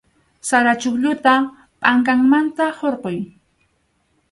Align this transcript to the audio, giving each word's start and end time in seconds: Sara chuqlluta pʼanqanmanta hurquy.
Sara 0.49 0.71
chuqlluta 0.81 1.33
pʼanqanmanta 1.81 2.65
hurquy. 2.77 3.17